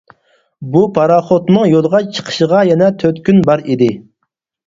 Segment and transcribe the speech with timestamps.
[0.75, 3.91] بۇ پاراخوتنىڭ يولغا چىقىشىغا يەنە تۆت كۈن بار ئىدى.